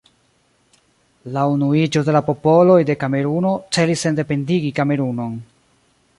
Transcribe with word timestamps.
La 1.35 1.43
Unuiĝo 1.55 2.03
de 2.07 2.15
la 2.17 2.21
Popoloj 2.31 2.79
de 2.91 2.97
Kameruno 3.05 3.53
celis 3.79 4.07
sendependigi 4.09 4.75
Kamerunon. 4.83 5.39